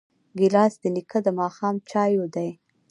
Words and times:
ګیلاس 0.37 0.73
د 0.83 0.85
نیکه 0.95 1.19
د 1.25 1.27
ماښام 1.39 1.75
چایو 1.89 2.25
دی. 2.35 2.49